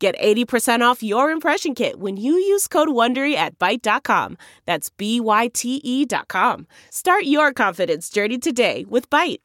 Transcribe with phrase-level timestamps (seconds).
[0.00, 4.38] Get 80% off your impression kit when you use code WONDERY at Byte.com.
[4.64, 6.66] That's B-Y-T-E dot com.
[6.88, 9.40] Start your confidence journey today with Byte.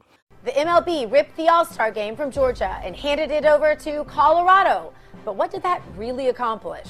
[0.45, 4.93] The MLB ripped the All-Star game from Georgia and handed it over to Colorado.
[5.25, 6.87] But what did that really accomplish?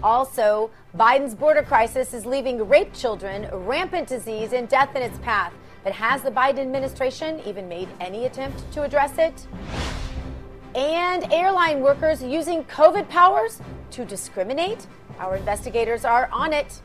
[0.00, 5.52] Also, Biden's border crisis is leaving rape children, rampant disease, and death in its path.
[5.82, 9.48] But has the Biden administration even made any attempt to address it?
[10.74, 13.60] And airline workers using COVID powers
[13.92, 14.86] to discriminate?
[15.18, 16.80] Our investigators are on it.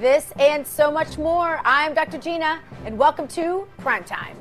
[0.00, 1.60] This and so much more.
[1.64, 2.18] I'm Dr.
[2.18, 4.36] Gina, and welcome to Prime Time.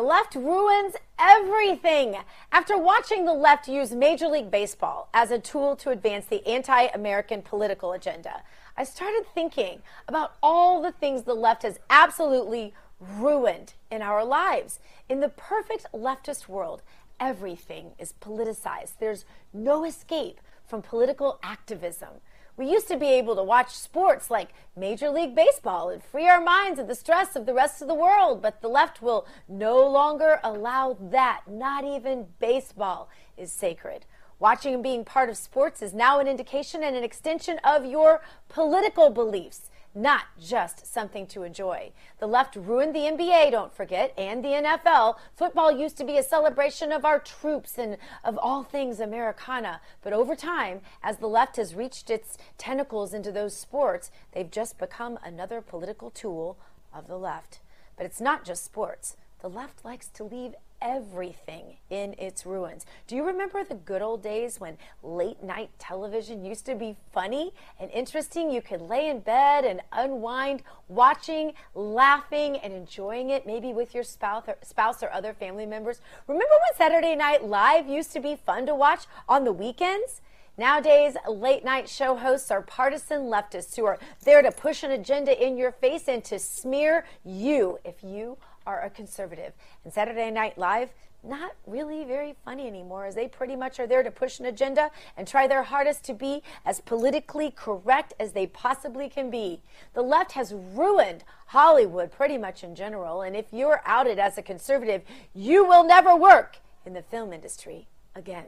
[0.00, 2.16] The left ruins everything.
[2.52, 6.84] After watching the left use Major League Baseball as a tool to advance the anti
[6.94, 8.42] American political agenda,
[8.78, 14.80] I started thinking about all the things the left has absolutely ruined in our lives.
[15.10, 16.80] In the perfect leftist world,
[17.20, 18.92] everything is politicized.
[19.00, 22.22] There's no escape from political activism.
[22.60, 26.42] We used to be able to watch sports like Major League Baseball and free our
[26.42, 29.88] minds of the stress of the rest of the world, but the left will no
[29.88, 31.44] longer allow that.
[31.48, 33.08] Not even baseball
[33.38, 34.04] is sacred.
[34.38, 38.20] Watching and being part of sports is now an indication and an extension of your
[38.50, 41.92] political beliefs, not just something to enjoy.
[42.18, 45.16] The left ruined the NBA, don't forget, and the NFL.
[45.34, 49.80] Football used to be a celebration of our troops and of all things Americana.
[50.02, 54.78] But over time, as the left has reached its tentacles into those sports, they've just
[54.78, 56.56] become another political tool
[56.92, 57.60] of the left.
[57.96, 59.16] But it's not just sports.
[59.40, 62.86] The left likes to leave everything in its ruins.
[63.06, 67.52] Do you remember the good old days when late night television used to be funny
[67.78, 68.50] and interesting?
[68.50, 74.04] You could lay in bed and unwind, watching, laughing, and enjoying it, maybe with your
[74.04, 76.00] spouse or, spouse or other family members.
[76.26, 80.20] Remember when Saturday Night Live used to be fun to watch on the weekends?
[80.60, 85.32] Nowadays, late night show hosts are partisan leftists who are there to push an agenda
[85.42, 88.36] in your face and to smear you if you
[88.66, 89.52] are a conservative.
[89.84, 90.90] And Saturday Night Live,
[91.22, 94.90] not really very funny anymore, as they pretty much are there to push an agenda
[95.16, 99.60] and try their hardest to be as politically correct as they possibly can be.
[99.92, 104.42] The left has ruined Hollywood pretty much in general, and if you're outed as a
[104.42, 105.02] conservative,
[105.34, 108.46] you will never work in the film industry again.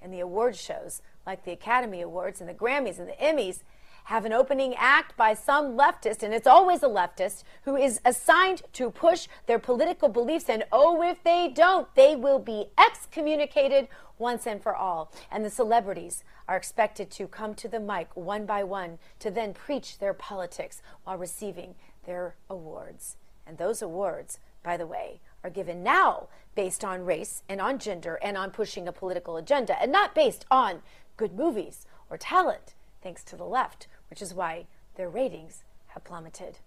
[0.00, 3.60] And the award shows, like the Academy Awards and the Grammys and the Emmys,
[4.06, 8.62] have an opening act by some leftist, and it's always a leftist, who is assigned
[8.72, 10.48] to push their political beliefs.
[10.48, 15.12] And oh, if they don't, they will be excommunicated once and for all.
[15.28, 19.52] And the celebrities are expected to come to the mic one by one to then
[19.52, 21.74] preach their politics while receiving
[22.04, 23.16] their awards.
[23.44, 28.20] And those awards, by the way, are given now based on race and on gender
[28.22, 30.82] and on pushing a political agenda and not based on
[31.16, 36.58] good movies or talent, thanks to the left, which is why their ratings have plummeted.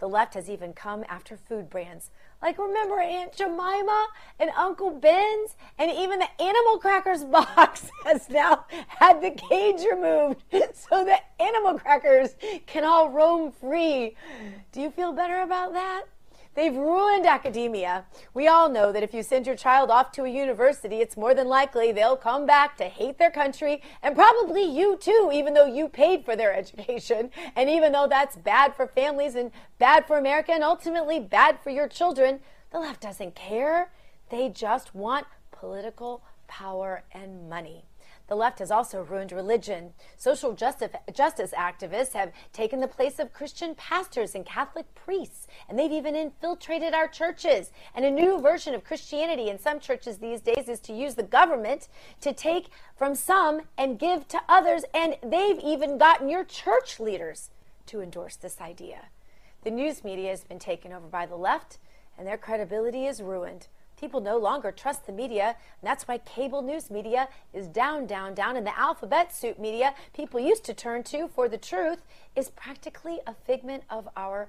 [0.00, 2.10] The left has even come after food brands.
[2.40, 4.06] Like, remember Aunt Jemima
[4.38, 5.56] and Uncle Ben's?
[5.78, 10.42] And even the Animal Crackers box has now had the cage removed
[10.72, 12.34] so that animal crackers
[12.66, 14.16] can all roam free.
[14.72, 16.04] Do you feel better about that?
[16.54, 18.06] They've ruined academia.
[18.34, 21.32] We all know that if you send your child off to a university, it's more
[21.32, 25.66] than likely they'll come back to hate their country and probably you too, even though
[25.66, 27.30] you paid for their education.
[27.54, 31.70] And even though that's bad for families and bad for America and ultimately bad for
[31.70, 32.40] your children,
[32.72, 33.92] the left doesn't care.
[34.30, 37.84] They just want political power and money.
[38.30, 39.92] The left has also ruined religion.
[40.16, 45.76] Social justice, justice activists have taken the place of Christian pastors and Catholic priests, and
[45.76, 47.72] they've even infiltrated our churches.
[47.92, 51.24] And a new version of Christianity in some churches these days is to use the
[51.24, 51.88] government
[52.20, 57.50] to take from some and give to others, and they've even gotten your church leaders
[57.86, 59.06] to endorse this idea.
[59.64, 61.78] The news media has been taken over by the left,
[62.16, 63.66] and their credibility is ruined.
[64.00, 68.34] People no longer trust the media, and that's why cable news media is down, down,
[68.34, 68.56] down.
[68.56, 72.02] And the alphabet soup media people used to turn to for the truth
[72.34, 74.48] is practically a figment of our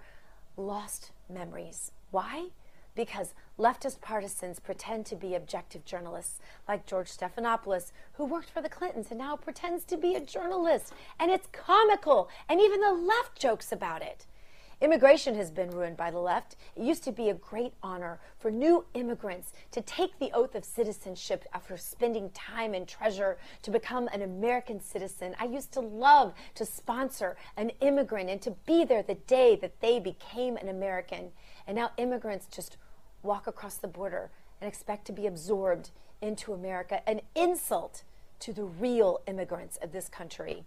[0.56, 1.92] lost memories.
[2.12, 2.50] Why?
[2.96, 8.70] because leftist partisans pretend to be objective journalists, like George Stephanopoulos, who worked for the
[8.70, 10.94] Clintons and now pretends to be a journalist.
[11.20, 14.26] And it's comical, and even the left jokes about it.
[14.82, 16.56] Immigration has been ruined by the left.
[16.76, 20.66] It used to be a great honor for new immigrants to take the oath of
[20.66, 25.36] citizenship after spending time and treasure to become an American citizen.
[25.40, 29.82] I used to love to sponsor an immigrant and to be there the day that
[29.82, 31.32] they became an American.
[31.68, 32.78] And now immigrants just
[33.22, 35.92] walk across the border and expect to be absorbed
[36.24, 38.02] into America, an insult
[38.40, 40.64] to the real immigrants of this country.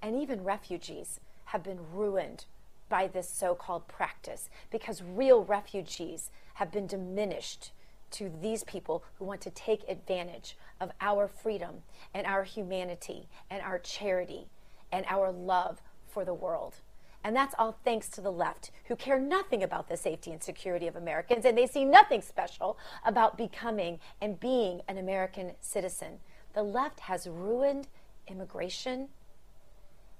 [0.00, 2.44] And even refugees have been ruined
[2.88, 7.72] by this so called practice because real refugees have been diminished
[8.12, 11.82] to these people who want to take advantage of our freedom
[12.14, 14.46] and our humanity and our charity
[14.92, 16.76] and our love for the world.
[17.24, 20.86] And that's all thanks to the left, who care nothing about the safety and security
[20.86, 26.20] of Americans, and they see nothing special about becoming and being an American citizen.
[26.54, 27.88] The left has ruined
[28.28, 29.08] immigration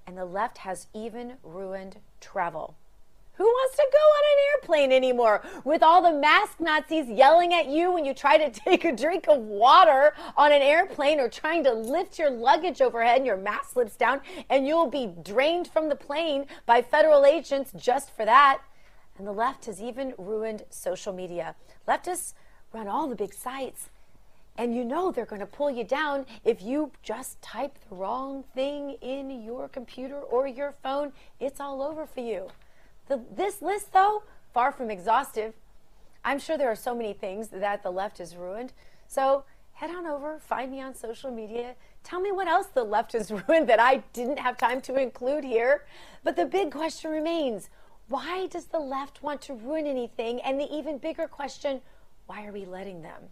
[0.06, 2.76] and the left has even ruined travel.
[3.34, 7.68] Who wants to go on an airplane anymore with all the mask Nazis yelling at
[7.68, 11.62] you when you try to take a drink of water on an airplane or trying
[11.64, 15.90] to lift your luggage overhead and your mask slips down and you'll be drained from
[15.90, 18.62] the plane by federal agents just for that?
[19.18, 21.56] And the left has even ruined social media.
[21.86, 22.32] Leftists
[22.72, 23.90] run all the big sites
[24.58, 28.44] and you know they're going to pull you down if you just type the wrong
[28.54, 31.12] thing in your computer or your phone.
[31.40, 32.48] It's all over for you.
[33.08, 34.22] The, this list, though,
[34.52, 35.54] far from exhaustive.
[36.24, 38.72] I'm sure there are so many things that the left has ruined.
[39.06, 41.74] So head on over, find me on social media.
[42.02, 45.44] Tell me what else the left has ruined that I didn't have time to include
[45.44, 45.84] here.
[46.24, 47.70] But the big question remains
[48.08, 50.40] why does the left want to ruin anything?
[50.42, 51.80] And the even bigger question
[52.26, 53.22] why are we letting them?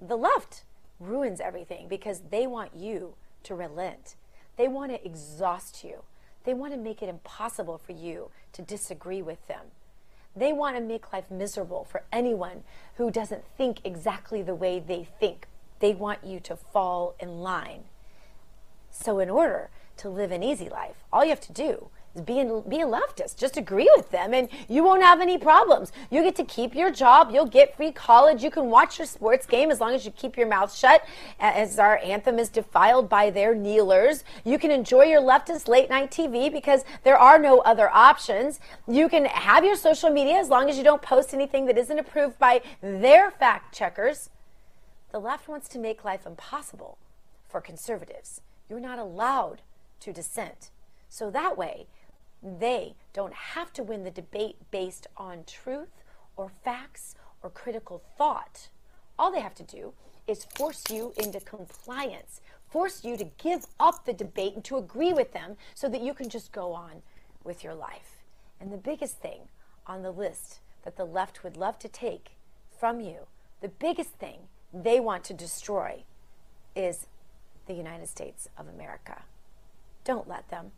[0.00, 0.64] The left
[1.00, 3.14] ruins everything because they want you
[3.44, 4.16] to relent.
[4.56, 6.02] They want to exhaust you.
[6.44, 9.66] They want to make it impossible for you to disagree with them.
[10.34, 12.62] They want to make life miserable for anyone
[12.96, 15.46] who doesn't think exactly the way they think.
[15.80, 17.84] They want you to fall in line.
[18.90, 21.88] So, in order to live an easy life, all you have to do
[22.24, 22.34] be,
[22.68, 23.36] be a leftist.
[23.36, 25.92] Just agree with them and you won't have any problems.
[26.10, 27.30] You get to keep your job.
[27.32, 28.42] You'll get free college.
[28.42, 31.06] You can watch your sports game as long as you keep your mouth shut
[31.40, 34.24] as our anthem is defiled by their kneelers.
[34.44, 38.60] You can enjoy your leftist late night TV because there are no other options.
[38.88, 41.98] You can have your social media as long as you don't post anything that isn't
[41.98, 44.30] approved by their fact checkers.
[45.12, 46.98] The left wants to make life impossible
[47.48, 48.40] for conservatives.
[48.68, 49.62] You're not allowed
[50.00, 50.70] to dissent.
[51.08, 51.86] So that way,
[52.42, 56.04] they don't have to win the debate based on truth
[56.36, 58.68] or facts or critical thought.
[59.18, 59.94] All they have to do
[60.26, 65.12] is force you into compliance, force you to give up the debate and to agree
[65.12, 67.02] with them so that you can just go on
[67.44, 68.22] with your life.
[68.60, 69.42] And the biggest thing
[69.86, 72.32] on the list that the left would love to take
[72.78, 73.26] from you,
[73.60, 74.40] the biggest thing
[74.72, 76.02] they want to destroy
[76.74, 77.06] is
[77.66, 79.22] the United States of America.
[80.04, 80.72] Don't let them.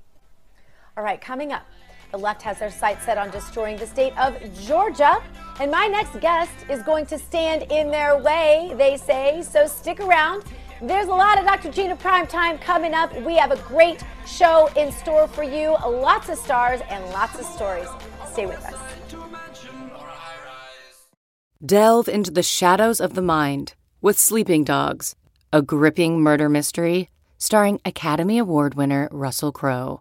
[0.99, 1.65] All right, coming up,
[2.11, 4.37] the left has their sights set on destroying the state of
[4.67, 5.23] Georgia.
[5.61, 9.43] And my next guest is going to stand in their way, they say.
[9.43, 10.43] So stick around.
[10.83, 11.71] There's a lot of Dr.
[11.71, 13.14] Gina Prime Time coming up.
[13.23, 15.76] We have a great show in store for you.
[15.87, 17.87] Lots of stars and lots of stories.
[18.33, 18.75] Stay with us.
[21.64, 25.14] Delve into the shadows of the mind with Sleeping Dogs,
[25.52, 30.00] a gripping murder mystery starring Academy Award winner Russell Crowe.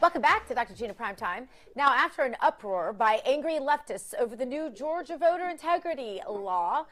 [0.00, 0.72] Welcome back to Dr.
[0.72, 1.46] Gina Prime Time.
[1.76, 6.86] Now, after an uproar by angry leftists over the new Georgia voter integrity law,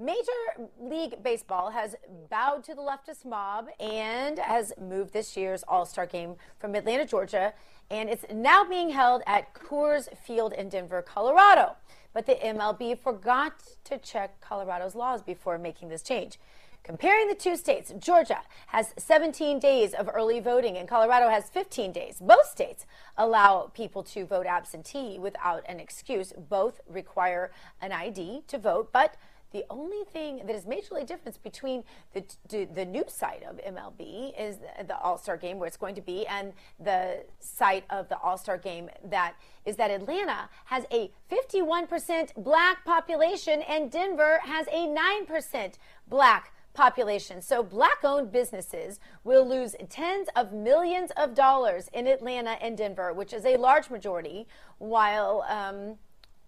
[0.00, 1.94] Major League Baseball has
[2.30, 7.04] bowed to the leftist mob and has moved this year's All Star game from Atlanta,
[7.04, 7.52] Georgia,
[7.90, 11.76] and it's now being held at Coors Field in Denver, Colorado.
[12.14, 16.38] But the MLB forgot to check Colorado's laws before making this change.
[16.84, 21.92] Comparing the two states, Georgia has 17 days of early voting and Colorado has 15
[21.92, 22.18] days.
[22.20, 22.84] Both states
[23.16, 26.34] allow people to vote absentee without an excuse.
[26.36, 27.50] Both require
[27.80, 29.16] an ID to vote, but
[29.52, 34.58] the only thing that is majorly different between the, the, new site of MLB is
[34.86, 38.36] the All Star game where it's going to be, and the site of the All
[38.36, 44.88] Star game that is that Atlanta has a 51% black population and Denver has a
[44.88, 45.74] 9%
[46.08, 47.40] black population.
[47.40, 53.12] So black owned businesses will lose tens of millions of dollars in Atlanta and Denver,
[53.12, 54.46] which is a large majority,
[54.78, 55.96] while um,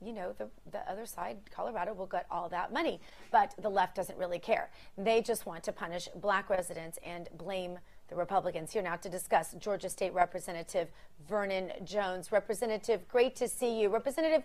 [0.04, 3.00] you know, the, the other side, Colorado, will get all that money.
[3.30, 4.71] But the left doesn't really care.
[4.99, 7.78] They just want to punish black residents and blame
[8.09, 8.73] the Republicans.
[8.73, 10.88] Here now to discuss Georgia State Representative
[11.28, 12.30] Vernon Jones.
[12.30, 13.88] Representative, great to see you.
[13.88, 14.42] Representative,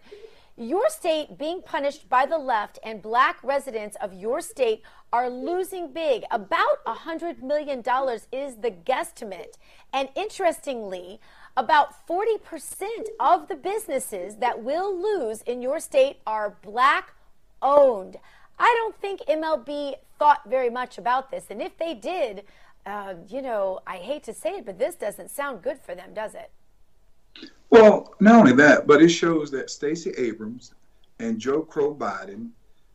[0.57, 5.91] your state being punished by the left and black residents of your state are losing
[5.91, 6.23] big.
[6.31, 7.79] About $100 million
[8.31, 9.55] is the guesstimate.
[9.93, 11.19] And interestingly,
[11.57, 12.39] about 40%
[13.19, 17.13] of the businesses that will lose in your state are black
[17.61, 18.17] owned.
[18.57, 21.45] I don't think MLB thought very much about this.
[21.49, 22.43] And if they did,
[22.85, 26.13] uh, you know, I hate to say it, but this doesn't sound good for them,
[26.13, 26.51] does it?
[27.69, 30.73] Well, not only that, but it shows that Stacey Abrams
[31.19, 32.49] and Joe Crow Biden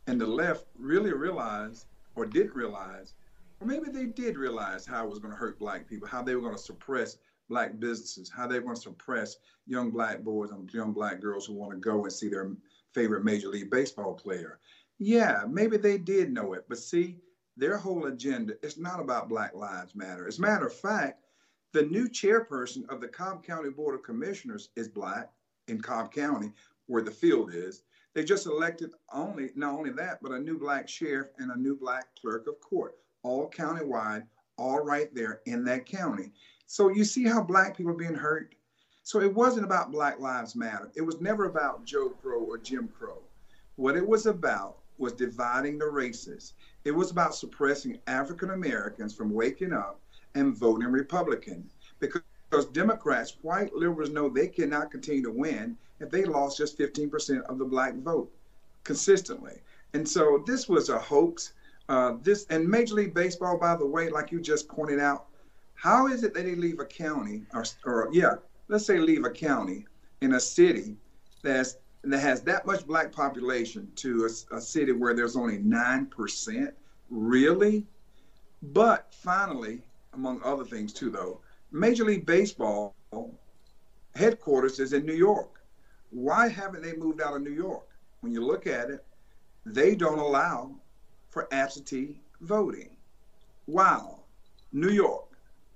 [0.05, 3.13] and the left really realized or didn't realize,
[3.59, 6.35] or maybe they did realize how it was going to hurt black people, how they
[6.35, 7.17] were going to suppress
[7.49, 11.45] black businesses, how they were going to suppress young black boys and young black girls
[11.45, 12.51] who want to go and see their
[12.93, 14.59] favorite Major League Baseball player.
[14.99, 17.17] Yeah, maybe they did know it, but see,
[17.55, 20.27] their whole agenda is not about Black Lives Matter.
[20.27, 21.23] As a matter of fact,
[21.73, 25.31] the new chairperson of the Cobb County Board of Commissioners is black
[25.67, 26.51] in Cobb County,
[26.85, 27.83] where the field is.
[28.13, 31.75] They just elected only not only that, but a new black sheriff and a new
[31.75, 34.25] black clerk of court, all countywide,
[34.57, 36.31] all right there in that county.
[36.65, 38.55] So you see how black people are being hurt?
[39.03, 40.91] So it wasn't about Black Lives Matter.
[40.95, 43.21] It was never about Joe Crow or Jim Crow.
[43.75, 46.53] What it was about was dividing the races.
[46.83, 50.01] It was about suppressing African Americans from waking up
[50.35, 51.69] and voting Republican.
[51.99, 57.41] Because Democrats, white liberals know they cannot continue to win if they lost just 15%
[57.43, 58.31] of the black vote
[58.83, 59.61] consistently.
[59.93, 61.53] And so this was a hoax.
[61.89, 65.27] Uh, this and Major League Baseball, by the way, like you just pointed out,
[65.75, 68.35] how is it that they leave a county, or, or yeah,
[68.67, 69.85] let's say leave a county
[70.21, 70.97] in a city
[71.43, 76.05] that's that has that much black population to a, a city where there's only nine
[76.05, 76.73] percent?
[77.09, 77.85] Really?
[78.61, 79.83] But finally,
[80.17, 81.39] among other things too, though,
[81.71, 82.93] Major League Baseball
[84.15, 85.61] headquarters is in New York.
[86.09, 87.87] Why haven't they moved out of New York?
[88.21, 89.05] When you look at it,
[89.65, 90.75] they don't allow
[91.29, 92.97] for absentee voting.
[93.67, 94.23] Wow.
[94.71, 95.27] New York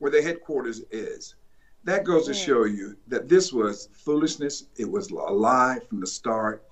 [0.02, 1.36] where the headquarters is.
[1.84, 4.66] That goes to show you that this was foolishness.
[4.76, 6.64] It was a lie from the start.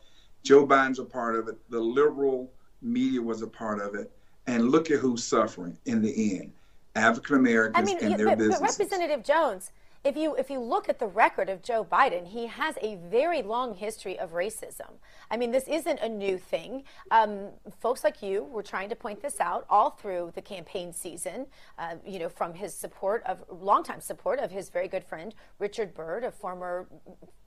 [0.42, 1.56] Joe Biden's a part of it.
[1.70, 4.12] The liberal media was a part of it.
[4.48, 6.54] And look at who's suffering in the end.
[7.00, 8.62] African Americans I mean, and their but, businesses.
[8.62, 9.72] But Representative Jones,
[10.04, 13.42] if you if you look at the record of Joe Biden, he has a very
[13.42, 14.92] long history of racism.
[15.30, 16.84] I mean, this isn't a new thing.
[17.12, 17.50] Um,
[17.82, 21.48] folks like you were trying to point this out all through the campaign season.
[21.78, 25.94] Uh, you know, from his support of longtime support of his very good friend Richard
[25.94, 26.88] Byrd, a former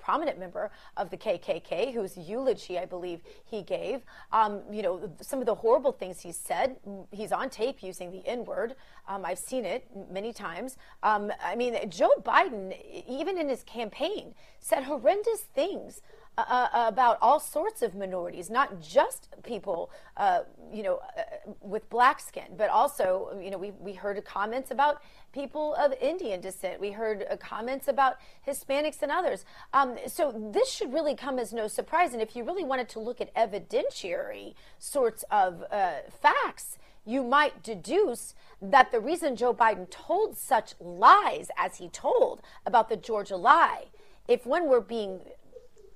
[0.03, 4.03] prominent member of the KKK, whose eulogy I believe he gave.
[4.33, 6.77] Um, you know, some of the horrible things he said.
[7.11, 8.75] He's on tape using the N word.
[9.09, 10.77] Um, I've seen it many times.
[11.03, 12.75] Um, I mean, Joe Biden,
[13.09, 16.03] even in his campaign, said horrendous things.
[16.39, 20.41] Uh, uh, about all sorts of minorities, not just people, uh,
[20.73, 21.23] you know, uh,
[21.61, 25.03] with black skin, but also, you know, we, we heard comments about
[25.35, 26.81] people of Indian descent.
[26.81, 28.17] We heard uh, comments about
[28.49, 29.45] Hispanics and others.
[29.75, 32.15] Um, so this should really come as no surprise.
[32.15, 37.63] And if you really wanted to look at evidentiary sorts of uh, facts, you might
[37.63, 43.37] deduce that the reason Joe Biden told such lies as he told about the Georgia
[43.37, 43.89] lie,
[44.29, 45.21] if one were being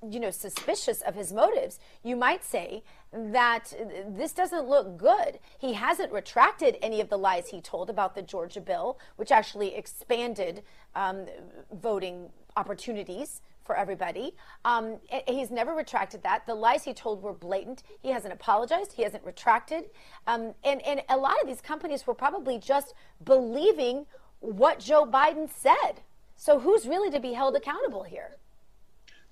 [0.07, 3.73] you know suspicious of his motives you might say that
[4.07, 8.21] this doesn't look good he hasn't retracted any of the lies he told about the
[8.21, 10.63] georgia bill which actually expanded
[10.95, 11.25] um,
[11.71, 14.33] voting opportunities for everybody.
[14.65, 16.47] Um, he's never retracted that.
[16.47, 17.83] The lies he told were blatant.
[18.01, 18.93] He hasn't apologized.
[18.93, 19.89] He hasn't retracted.
[20.25, 24.07] Um, and, and a lot of these companies were probably just believing
[24.39, 26.01] what Joe Biden said.
[26.35, 28.37] So who's really to be held accountable here?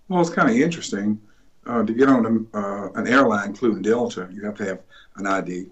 [0.07, 1.19] Well, it's kind of interesting.
[1.65, 4.83] Uh, to get on a, uh, an airline, including Delta, you have to have
[5.15, 5.65] an ID.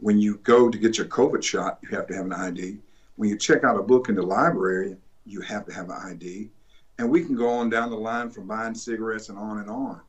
[0.00, 2.78] When you go to get your COVID shot, you have to have an ID.
[3.14, 6.50] When you check out a book in the library, you have to have an ID.
[6.98, 10.00] And we can go on down the line from buying cigarettes and on and on.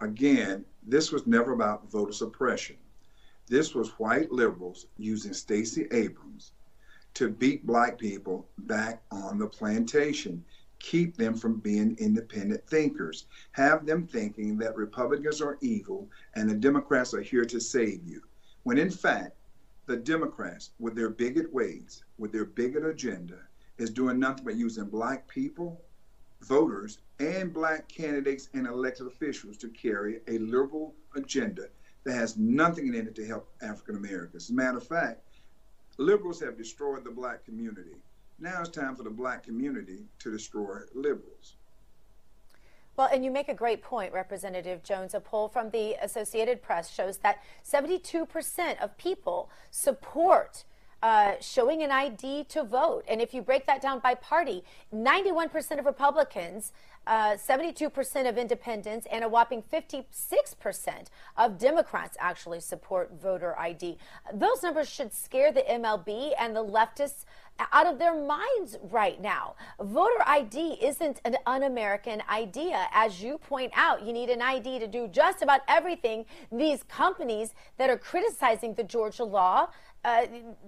[0.00, 2.76] Again, this was never about voter suppression.
[3.48, 6.52] This was white liberals using Stacey Abrams
[7.14, 10.44] to beat black people back on the plantation,
[10.78, 16.54] keep them from being independent thinkers, have them thinking that Republicans are evil and the
[16.54, 18.22] Democrats are here to save you.
[18.62, 19.36] When in fact,
[19.86, 23.38] the Democrats, with their bigot ways, with their bigot agenda,
[23.78, 25.80] is doing nothing but using black people,
[26.42, 31.68] voters, and black candidates and elected officials to carry a liberal agenda
[32.04, 34.44] that has nothing in it to help African Americans.
[34.44, 35.22] As a matter of fact,
[35.98, 37.96] liberals have destroyed the black community.
[38.38, 41.54] Now it's time for the black community to destroy liberals.
[42.96, 45.14] Well, and you make a great point, Representative Jones.
[45.14, 50.64] A poll from the Associated Press shows that 72% of people support
[51.02, 53.04] uh, showing an ID to vote.
[53.08, 56.72] And if you break that down by party, 91% of Republicans,
[57.06, 63.98] uh, 72% of independents, and a whopping 56% of Democrats actually support voter ID.
[64.34, 67.24] Those numbers should scare the MLB and the leftists
[67.72, 69.54] out of their minds right now.
[69.80, 72.86] Voter ID isn't an un American idea.
[72.92, 77.54] As you point out, you need an ID to do just about everything these companies
[77.78, 79.68] that are criticizing the Georgia law
[80.06, 80.24] uh,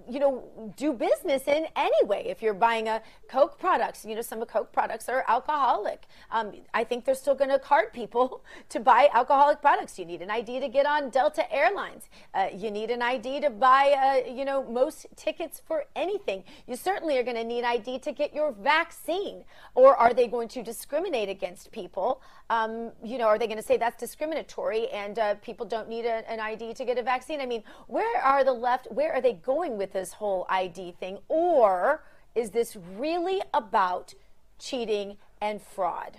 [0.09, 0.43] you know,
[0.75, 2.25] do business in anyway.
[2.27, 6.03] If you're buying a Coke products, you know, some of Coke products are alcoholic.
[6.29, 9.97] Um, I think they're still going to card people to buy alcoholic products.
[9.97, 12.09] You need an ID to get on Delta Airlines.
[12.33, 16.43] Uh, you need an ID to buy, uh, you know, most tickets for anything.
[16.67, 19.45] You certainly are going to need ID to get your vaccine.
[19.73, 22.21] Or are they going to discriminate against people?
[22.49, 26.05] Um, you know, are they going to say that's discriminatory and uh, people don't need
[26.05, 27.41] a, an ID to get a vaccine?
[27.41, 28.87] I mean, where are the left?
[28.91, 29.33] Where are they?
[29.33, 31.19] going with this whole ID thing?
[31.27, 32.03] Or
[32.35, 34.13] is this really about
[34.57, 36.17] cheating and fraud?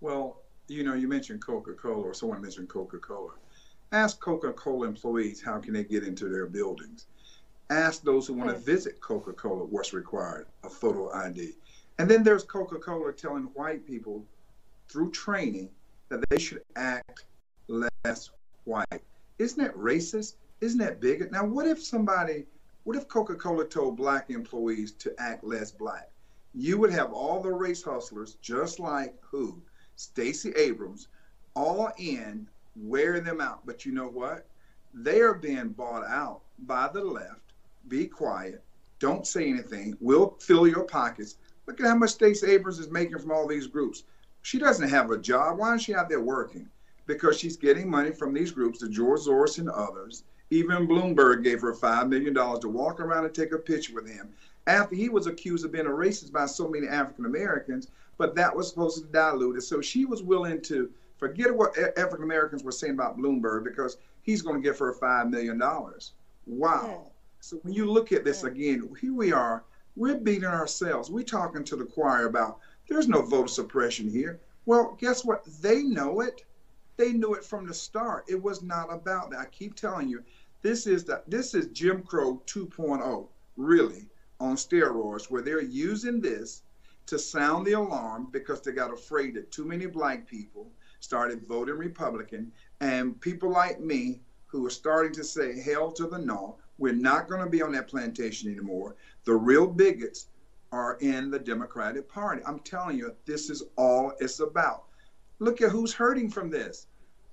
[0.00, 3.32] Well, you know, you mentioned Coca Cola, or someone mentioned Coca Cola.
[3.92, 7.06] Ask Coca Cola employees how can they get into their buildings.
[7.70, 11.52] Ask those who want to visit Coca Cola what's required a photo ID.
[11.98, 14.24] And then there's Coca Cola telling white people
[14.92, 15.70] through training
[16.10, 17.24] that they should act
[17.68, 18.30] less
[18.64, 19.02] white.
[19.38, 20.34] Isn't that racist?
[20.60, 21.32] Isn't that big?
[21.32, 22.44] Now, what if somebody,
[22.84, 26.10] what if Coca Cola told black employees to act less black?
[26.54, 29.62] You would have all the race hustlers, just like who?
[29.96, 31.08] Stacey Abrams,
[31.54, 33.64] all in, wear them out.
[33.64, 34.46] But you know what?
[34.92, 37.54] They are being bought out by the left.
[37.88, 38.62] Be quiet.
[38.98, 39.96] Don't say anything.
[40.00, 41.36] We'll fill your pockets.
[41.66, 44.04] Look at how much Stacey Abrams is making from all these groups.
[44.42, 45.58] She doesn't have a job.
[45.58, 46.68] Why is she out there working?
[47.06, 51.60] Because she's getting money from these groups, the George Soros and others, even Bloomberg gave
[51.62, 54.32] her $5 million to walk around and take a picture with him
[54.66, 58.54] after he was accused of being a racist by so many African Americans, but that
[58.54, 59.62] was supposed to dilute it.
[59.62, 64.42] So she was willing to forget what African Americans were saying about Bloomberg because he's
[64.42, 65.60] going to give her $5 million.
[65.60, 66.00] Wow.
[66.46, 67.10] Yeah.
[67.40, 68.50] So when you look at this yeah.
[68.50, 69.64] again, here we are,
[69.96, 71.10] we're beating ourselves.
[71.10, 74.40] We're talking to the choir about there's no voter suppression here.
[74.66, 75.44] Well, guess what?
[75.60, 76.44] They know it.
[76.96, 78.24] They knew it from the start.
[78.28, 79.40] It was not about that.
[79.40, 80.22] I keep telling you,
[80.62, 86.62] this is the this is Jim Crow 2.0, really, on steroids, where they're using this
[87.06, 91.76] to sound the alarm because they got afraid that too many black people started voting
[91.76, 96.92] Republican, and people like me who are starting to say hell to the no, we're
[96.92, 98.94] not going to be on that plantation anymore.
[99.24, 100.26] The real bigots
[100.72, 102.42] are in the Democratic Party.
[102.46, 104.84] I'm telling you, this is all it's about.
[105.38, 106.86] Look at who's hurting from this.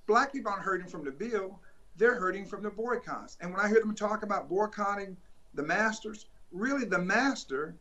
[0.06, 1.60] Black people aren't hurting from the bill
[2.00, 3.36] they're hurting from the boycotts.
[3.40, 5.16] And when I hear them talk about boycotting
[5.54, 7.76] the masters, really the master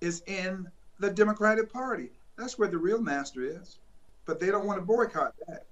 [0.00, 2.10] is in the Democratic Party.
[2.36, 3.78] That's where the real master is.
[4.24, 5.66] But they don't want to boycott that.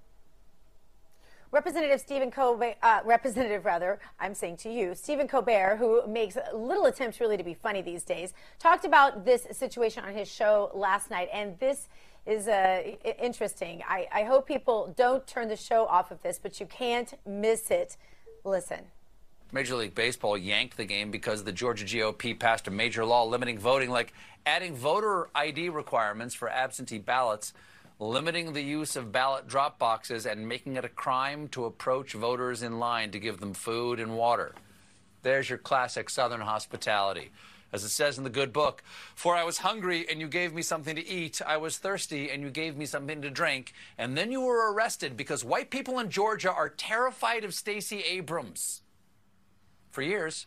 [1.52, 6.86] Representative Stephen Colbert, uh, Representative rather, I'm saying to you, Stephen Colbert, who makes little
[6.86, 11.10] attempts really to be funny these days, talked about this situation on his show last
[11.10, 11.88] night, and this
[12.26, 12.82] is uh,
[13.22, 13.82] interesting.
[13.88, 17.70] I, I hope people don't turn the show off of this, but you can't miss
[17.70, 17.96] it.
[18.44, 18.80] Listen.
[19.52, 23.58] Major League Baseball yanked the game because the Georgia GOP passed a major law limiting
[23.58, 24.12] voting, like
[24.44, 27.52] adding voter ID requirements for absentee ballots,
[27.98, 32.62] limiting the use of ballot drop boxes, and making it a crime to approach voters
[32.62, 34.54] in line to give them food and water.
[35.22, 37.30] There's your classic Southern hospitality
[37.72, 38.82] as it says in the good book.
[39.14, 41.40] For I was hungry, and you gave me something to eat.
[41.46, 43.72] I was thirsty, and you gave me something to drink.
[43.98, 48.82] And then you were arrested because white people in Georgia are terrified of Stacey Abrams.
[49.90, 50.46] For years,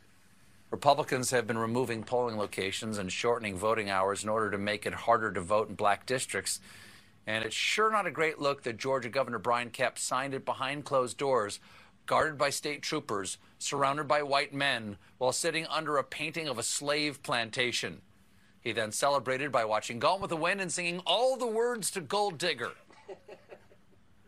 [0.71, 4.93] Republicans have been removing polling locations and shortening voting hours in order to make it
[4.93, 6.59] harder to vote in black districts.
[7.30, 10.84] And it's sure not a great look that Georgia Governor Brian Kemp signed it behind
[10.84, 11.60] closed doors,
[12.08, 16.63] guarded by state troopers, surrounded by white men, while sitting under a painting of a
[16.63, 18.02] slave plantation.
[18.62, 22.02] He then celebrated by watching Gone with the Wind and singing all the words to
[22.02, 22.72] Gold Digger.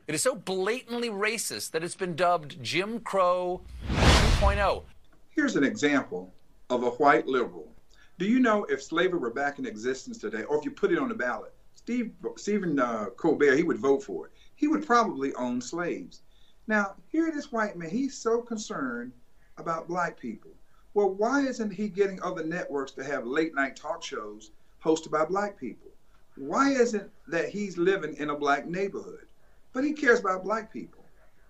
[0.07, 3.61] It is so blatantly racist that it's been dubbed Jim Crow
[3.91, 4.83] 2.0.
[5.29, 6.33] Here's an example
[6.69, 7.71] of a white liberal.
[8.19, 10.99] Do you know if slavery were back in existence today, or if you put it
[10.99, 14.31] on the ballot, Steve, Stephen uh, Colbert, he would vote for it.
[14.55, 16.21] He would probably own slaves.
[16.67, 19.11] Now, here this white man, he's so concerned
[19.57, 20.51] about black people.
[20.93, 24.51] Well, why isn't he getting other networks to have late night talk shows
[24.83, 25.89] hosted by black people?
[26.35, 29.27] Why isn't that he's living in a black neighborhood?
[29.73, 31.03] But he cares about black people.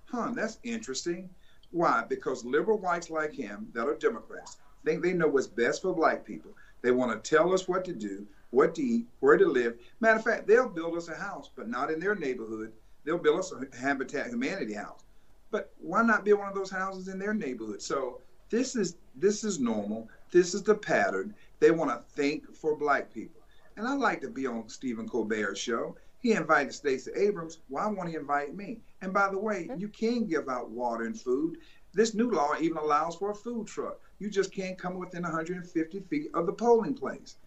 [0.06, 1.30] Huh, that's interesting.
[1.72, 2.04] Why?
[2.08, 6.26] Because liberal whites like him that are Democrats think they know what's best for black
[6.26, 6.52] people.
[6.82, 9.80] They want to tell us what to do, what to eat, where to live.
[10.00, 12.72] Matter of fact, they'll build us a house, but not in their neighborhood.
[13.04, 15.04] They'll build us a Habitat Humanity house.
[15.50, 17.82] But why not build one of those houses in their neighborhood?
[17.82, 20.10] So this is this is normal.
[20.32, 21.34] This is the pattern.
[21.60, 23.42] They want to think for black people.
[23.76, 25.96] And I like to be on Stephen Colbert's show.
[26.20, 27.60] He invited Stacey Abrams.
[27.68, 28.80] Why won't he invite me?
[29.02, 29.80] And by the way, mm-hmm.
[29.80, 31.58] you can give out water and food.
[31.94, 34.00] This new law even allows for a food truck.
[34.20, 37.38] You just can't come within 150 feet of the polling place.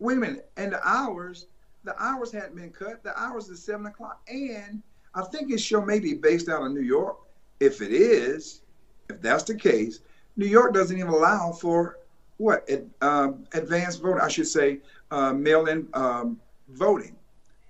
[0.00, 0.50] Wait a minute.
[0.56, 1.46] And the hours,
[1.84, 3.04] the hours hadn't been cut.
[3.04, 4.20] The hours is seven o'clock.
[4.28, 4.82] And
[5.14, 7.18] I think his show may be based out of New York.
[7.60, 8.62] If it is,
[9.08, 10.00] if that's the case,
[10.36, 11.98] New York doesn't even allow for
[12.38, 12.68] what
[13.02, 14.22] um, advanced voting.
[14.22, 17.14] I should say uh, mail-in um, voting.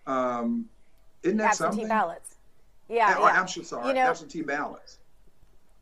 [0.07, 0.67] Um,
[1.25, 1.89] isn't that absentee something?
[1.89, 2.37] ballots.
[2.89, 3.25] Yeah, yeah.
[3.25, 4.99] I'm so sorry, You know, absentee ballots.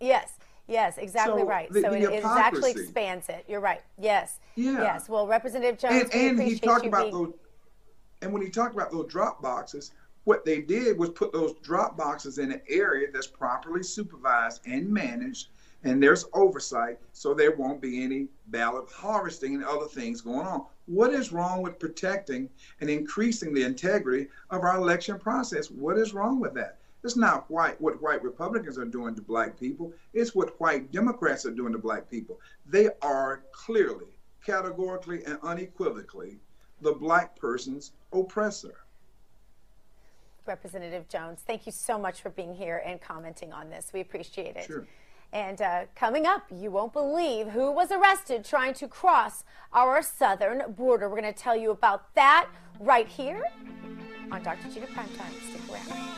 [0.00, 0.37] Yes,
[0.68, 1.72] yes, exactly So, right.
[1.72, 3.44] the- so the it, it actually expands it.
[3.48, 3.82] You're right.
[3.98, 4.38] Yes.
[4.54, 4.82] Yeah.
[4.82, 5.08] Yes.
[5.08, 7.12] Well, Representative Jones, And, and he talked about being.
[7.14, 7.32] those,
[8.22, 9.92] and when he talked about those drop boxes,
[10.24, 14.88] what they did was put those drop boxes in an area that's properly supervised and
[14.88, 15.48] managed,
[15.84, 20.64] and there's oversight, so there won't be any ballot harvesting and other things going on.
[20.86, 22.48] What is wrong with protecting
[22.80, 25.70] and increasing the integrity of our election process?
[25.70, 26.78] What is wrong with that?
[27.08, 29.94] It's not white what white Republicans are doing to black people.
[30.12, 32.38] It's what white Democrats are doing to black people.
[32.66, 36.36] They are clearly, categorically, and unequivocally
[36.82, 38.74] the black person's oppressor.
[40.44, 43.90] Representative Jones, thank you so much for being here and commenting on this.
[43.94, 44.66] We appreciate it.
[44.66, 44.86] Sure.
[45.32, 50.74] And uh, coming up, you won't believe who was arrested trying to cross our southern
[50.74, 51.08] border.
[51.08, 53.44] We're going to tell you about that right here
[54.30, 54.68] on Dr.
[54.68, 55.32] Gina Primetime.
[55.48, 56.17] Stick around.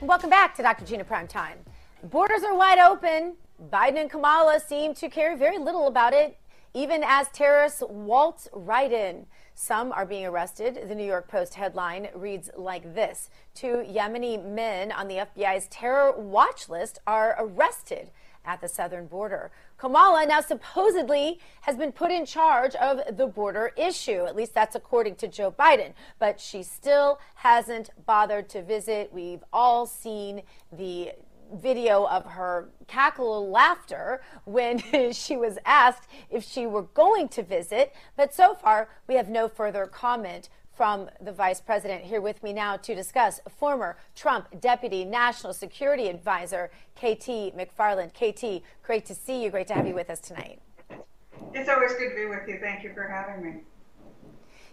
[0.00, 0.84] Welcome back to Dr.
[0.84, 1.58] Gina Prime Time.
[2.04, 3.34] Borders are wide open.
[3.72, 6.38] Biden and Kamala seem to care very little about it,
[6.72, 9.26] even as terrorists waltz right in.
[9.56, 10.88] Some are being arrested.
[10.88, 16.12] The New York Post headline reads like this Two Yemeni men on the FBI's terror
[16.16, 18.12] watch list are arrested
[18.44, 19.50] at the southern border.
[19.76, 24.24] Kamala now supposedly has been put in charge of the border issue.
[24.24, 25.92] At least that's according to Joe Biden.
[26.18, 29.12] But she still hasn't bothered to visit.
[29.12, 31.12] We've all seen the
[31.54, 34.78] video of her cackle laughter when
[35.12, 37.94] she was asked if she were going to visit.
[38.16, 42.04] But so far, we have no further comment from the vice president.
[42.04, 48.12] Here with me now to discuss former Trump Deputy National Security Advisor KT McFarland.
[48.14, 49.50] KT, great to see you.
[49.50, 50.60] Great to have you with us tonight.
[51.52, 52.58] It's always good to be with you.
[52.60, 53.60] Thank you for having me.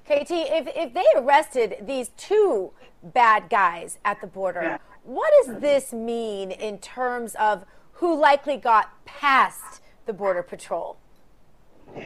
[0.05, 4.77] KT, if, if they arrested these two bad guys at the border, Yeah.
[5.03, 10.97] what does this mean in terms of who likely got past the Border Patrol?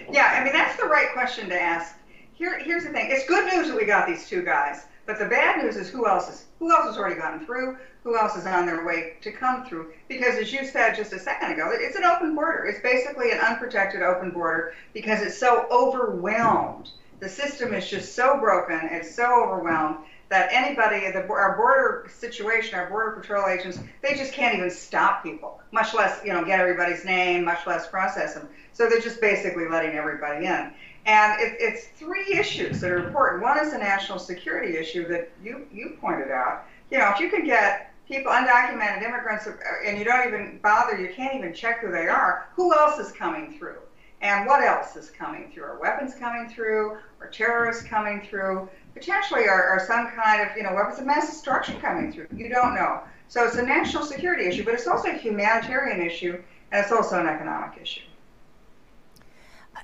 [0.10, 1.96] Yeah, I mean that's the right question to ask.
[2.40, 3.08] Here, here's the thing.
[3.12, 6.08] It's good news that we got these two guys, but the bad news is who
[6.08, 7.76] else is who else has already gotten through,
[8.06, 9.92] who else is on their way to come through.
[10.08, 12.64] Because as you said just a second ago, it's an open border.
[12.64, 16.92] It's basically an unprotected open border because it's so overwhelmed.
[17.20, 18.88] The system is just so broken.
[18.90, 19.98] It's so overwhelmed
[20.30, 25.24] that anybody, the, our border situation, our border patrol agents, they just can't even stop
[25.24, 28.48] people, much less, you know, get everybody's name, much less process them.
[28.74, 30.72] So they're just basically letting everybody in.
[31.06, 33.42] And it, it's three issues that are important.
[33.42, 36.66] One is a national security issue that you, you pointed out.
[36.92, 39.54] You know, if you can get people, undocumented immigrants, uh,
[39.86, 43.12] and you don't even bother, you can't even check who they are, who else is
[43.12, 43.78] coming through?
[44.22, 45.64] And what else is coming through?
[45.64, 46.98] Are weapons coming through?
[47.22, 48.68] Are terrorists coming through?
[48.94, 52.28] Potentially are, are some kind of, you know, weapons of mass destruction coming through?
[52.36, 53.02] You don't know.
[53.30, 57.20] So it's a national security issue, but it's also a humanitarian issue, and it's also
[57.20, 58.02] an economic issue.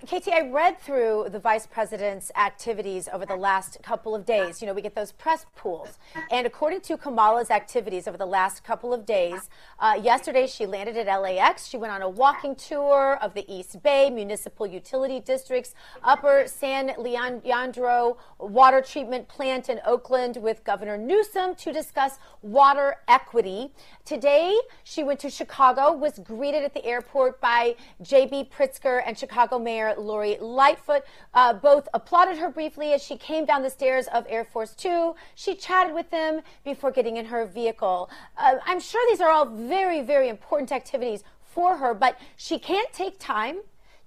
[0.03, 4.61] KT, I read through the vice president's activities over the last couple of days.
[4.61, 5.97] You know, we get those press pools.
[6.31, 10.97] And according to Kamala's activities over the last couple of days, uh, yesterday she landed
[10.97, 11.65] at LAX.
[11.67, 16.91] She went on a walking tour of the East Bay municipal utility districts, Upper San
[16.97, 23.71] Leandro water treatment plant in Oakland with Governor Newsom to discuss water equity.
[24.03, 28.49] Today, she went to Chicago, was greeted at the airport by J.B.
[28.55, 31.03] Pritzker and Chicago Mayor Lori Lightfoot.
[31.33, 35.15] Uh, both applauded her briefly as she came down the stairs of Air Force Two.
[35.35, 38.09] She chatted with them before getting in her vehicle.
[38.37, 42.91] Uh, I'm sure these are all very, very important activities for her, but she can't
[42.91, 43.57] take time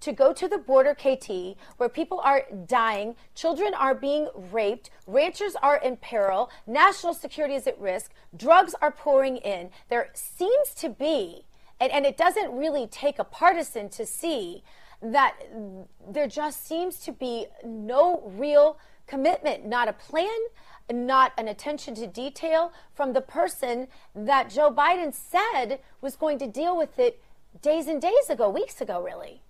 [0.01, 5.57] to go to the border KT where people are dying, children are being raped, ranchers
[5.63, 9.71] are in peril, national security is at risk, drugs are pouring in.
[9.89, 11.45] There seems to be,
[11.81, 14.63] and, and it doesn't really take a partisan to see
[15.03, 15.37] that
[16.11, 20.39] there just seems to be no real commitment, not a plan,
[20.93, 26.47] not an attention to detail from the person that Joe Biden said was going to
[26.47, 27.21] deal with it
[27.63, 29.43] days and days ago, weeks ago, really.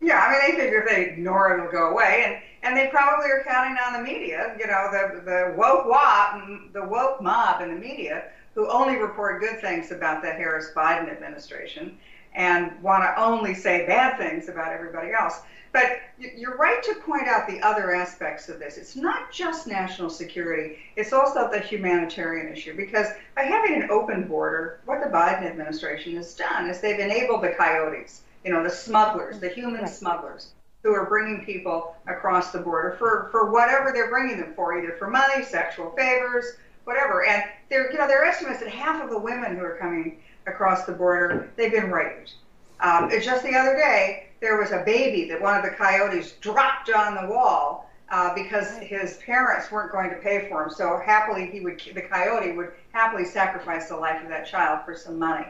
[0.00, 2.88] Yeah, I mean, they figure if they ignore it, it'll go away, and and they
[2.88, 4.54] probably are counting on the media.
[4.58, 8.24] You know, the the woke mob, the woke mob in the media,
[8.54, 11.96] who only report good things about the Harris Biden administration,
[12.36, 15.40] and want to only say bad things about everybody else.
[15.72, 18.78] But you're right to point out the other aspects of this.
[18.78, 22.76] It's not just national security, it's also the humanitarian issue.
[22.76, 27.42] Because by having an open border, what the Biden administration has done is they've enabled
[27.42, 30.50] the coyotes you know, the smugglers, the human smugglers
[30.84, 34.92] who are bringing people across the border for, for whatever they're bringing them for, either
[34.92, 36.44] for money, sexual favors,
[36.84, 37.26] whatever.
[37.26, 40.22] And there, you know, there are estimates that half of the women who are coming
[40.46, 42.34] across the border, they've been raped.
[42.80, 46.90] Um, just the other day, there was a baby that one of the coyotes dropped
[46.90, 50.70] on the wall uh, because his parents weren't going to pay for him.
[50.70, 54.94] So happily, he would the coyote would happily sacrifice the life of that child for
[54.94, 55.46] some money.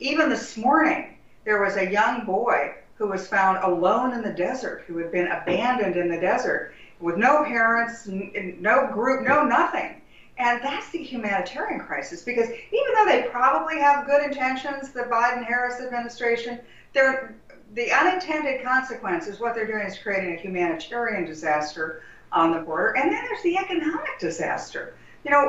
[0.00, 4.84] Even this morning, there was a young boy who was found alone in the desert,
[4.86, 9.99] who had been abandoned in the desert with no parents, no group, no nothing.
[10.40, 15.44] And that's the humanitarian crisis because even though they probably have good intentions, the Biden
[15.44, 16.58] Harris administration,
[16.92, 22.96] the unintended consequences, what they're doing is creating a humanitarian disaster on the border.
[22.96, 25.48] And then there's the economic disaster you know,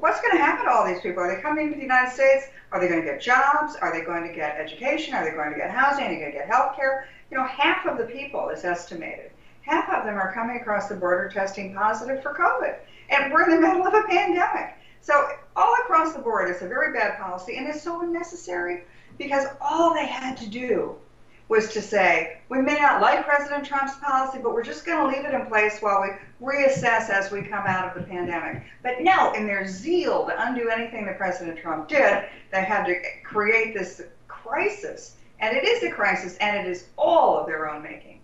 [0.00, 1.22] what's going to happen to all these people?
[1.22, 2.46] Are they coming to the United States?
[2.72, 3.76] Are they going to get jobs?
[3.76, 5.14] Are they going to get education?
[5.14, 6.04] Are they going to get housing?
[6.04, 7.08] Are they going to get health care?
[7.30, 9.30] You know, half of the people is estimated.
[9.62, 12.76] Half of them are coming across the border testing positive for COVID.
[13.08, 14.74] And we're in the middle of a pandemic.
[15.00, 18.84] So all across the board, it's a very bad policy and it's so unnecessary
[19.16, 20.96] because all they had to do
[21.48, 25.16] was to say, we may not like President Trump's policy, but we're just going to
[25.16, 28.62] leave it in place while we reassess as we come out of the pandemic.
[28.82, 32.94] But no, in their zeal to undo anything that President Trump did, they had to
[33.24, 35.16] create this crisis.
[35.40, 38.17] And it is a crisis, and it is all of their own making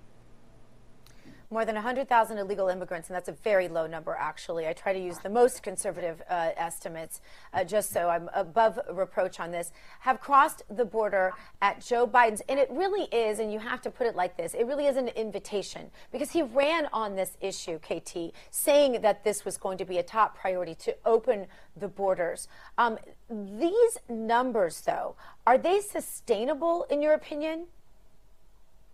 [1.55, 4.67] more than 100,000 illegal immigrants, and that's a very low number, actually.
[4.67, 7.21] I try to use the most conservative uh, estimates,
[7.53, 12.43] uh, just so I'm above reproach on this, have crossed the border at Joe Biden's.
[12.49, 14.97] And it really is, and you have to put it like this it really is
[14.97, 19.85] an invitation because he ran on this issue, KT, saying that this was going to
[19.85, 22.49] be a top priority to open the borders.
[22.79, 22.99] Um,
[23.31, 25.15] these numbers, though,
[25.47, 27.67] are they sustainable in your opinion?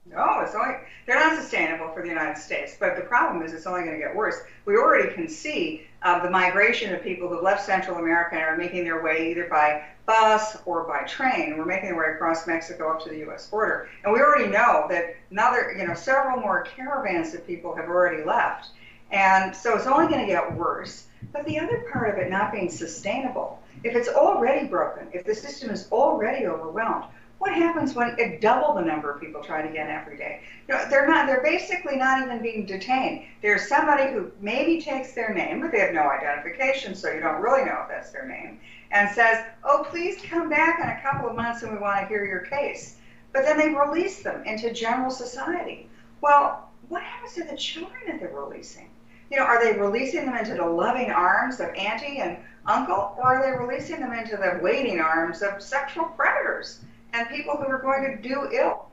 [0.06, 0.74] No, it's only
[1.06, 2.76] they're not sustainable for the United States.
[2.78, 4.40] But the problem is, it's only going to get worse.
[4.64, 8.56] We already can see uh, the migration of people who left Central America and are
[8.56, 11.56] making their way either by bus or by train.
[11.56, 13.48] We're making their way across Mexico up to the U.S.
[13.48, 17.86] border, and we already know that another, you know, several more caravans of people have
[17.86, 18.70] already left,
[19.12, 21.06] and so it's only going to get worse.
[21.32, 25.34] But the other part of it not being sustainable, if it's already broken, if the
[25.34, 27.04] system is already overwhelmed,
[27.40, 30.42] What happens when it double the number of people try to get every day?
[30.66, 31.26] They're not.
[31.26, 33.24] They're basically not even being detained.
[33.40, 37.40] There's somebody who maybe takes their name, but they have no identification, so you don't
[37.40, 41.30] really know if that's their name, and says, "Oh, please come back in a couple
[41.30, 42.96] of months, and we want to hear your case."
[43.32, 45.88] But then they release them into general society.
[46.20, 48.90] Well, what happens to the children that they're releasing?
[49.30, 53.36] You know, are they releasing them into the loving arms of auntie and uncle, or
[53.36, 56.80] are they releasing them into the waiting arms of sexual predators
[57.12, 58.86] and people who are going to do ill?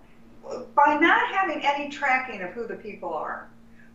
[0.75, 3.49] By not having any tracking of who the people are,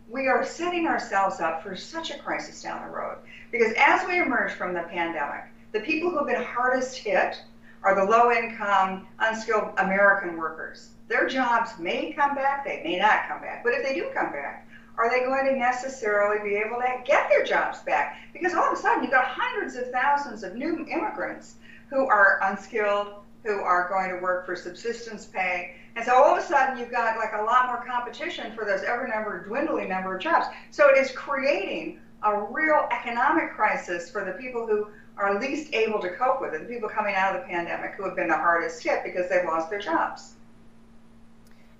[0.09, 3.17] we are setting ourselves up for such a crisis down the road.
[3.51, 7.41] Because as we emerge from the pandemic, the people who have been hardest hit
[7.81, 10.89] are the low income, unskilled American workers.
[11.07, 14.31] Their jobs may come back, they may not come back, but if they do come
[14.31, 18.17] back, are they going to necessarily be able to get their jobs back?
[18.31, 21.55] Because all of a sudden you've got hundreds of thousands of new immigrants
[21.89, 25.75] who are unskilled, who are going to work for subsistence pay.
[25.95, 28.83] And so all of a sudden you've got like a lot more competition for those
[28.83, 30.47] ever number dwindling number of jobs.
[30.71, 35.99] So it is creating a real economic crisis for the people who are least able
[35.99, 38.37] to cope with it, the people coming out of the pandemic who have been the
[38.37, 40.33] hardest hit because they've lost their jobs.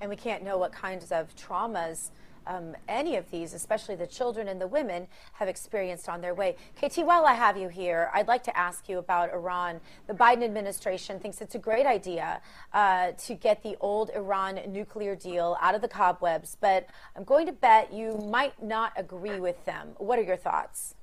[0.01, 2.09] And we can't know what kinds of traumas
[2.47, 6.55] um, any of these, especially the children and the women, have experienced on their way.
[6.75, 9.79] KT, while I have you here, I'd like to ask you about Iran.
[10.07, 12.41] The Biden administration thinks it's a great idea
[12.73, 17.45] uh, to get the old Iran nuclear deal out of the cobwebs, but I'm going
[17.47, 19.89] to bet you might not agree with them.
[19.97, 20.95] What are your thoughts?